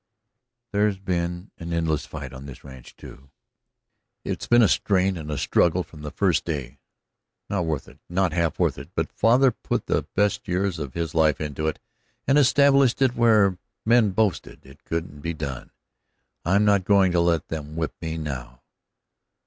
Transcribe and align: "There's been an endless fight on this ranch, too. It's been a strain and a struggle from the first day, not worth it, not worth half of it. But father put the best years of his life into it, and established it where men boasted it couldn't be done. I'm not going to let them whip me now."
"There's 0.71 0.97
been 0.97 1.51
an 1.59 1.71
endless 1.71 2.07
fight 2.07 2.33
on 2.33 2.47
this 2.47 2.63
ranch, 2.63 2.95
too. 2.95 3.29
It's 4.25 4.47
been 4.47 4.63
a 4.63 4.67
strain 4.67 5.15
and 5.15 5.29
a 5.29 5.37
struggle 5.37 5.83
from 5.83 6.01
the 6.01 6.09
first 6.09 6.43
day, 6.43 6.79
not 7.51 7.65
worth 7.67 7.87
it, 7.87 7.99
not 8.09 8.31
worth 8.31 8.33
half 8.33 8.59
of 8.59 8.77
it. 8.79 8.89
But 8.95 9.11
father 9.11 9.51
put 9.51 9.85
the 9.85 10.07
best 10.15 10.47
years 10.47 10.79
of 10.79 10.95
his 10.95 11.13
life 11.13 11.39
into 11.39 11.67
it, 11.67 11.77
and 12.27 12.39
established 12.39 12.99
it 12.99 13.13
where 13.15 13.59
men 13.85 14.09
boasted 14.09 14.65
it 14.65 14.85
couldn't 14.85 15.19
be 15.21 15.35
done. 15.35 15.69
I'm 16.43 16.65
not 16.65 16.83
going 16.83 17.11
to 17.11 17.19
let 17.19 17.49
them 17.49 17.75
whip 17.75 17.93
me 18.01 18.17
now." 18.17 18.63